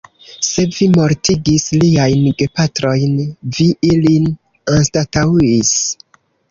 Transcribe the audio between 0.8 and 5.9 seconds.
mortigis liajn gepatrojn, vi ilin anstataŭis.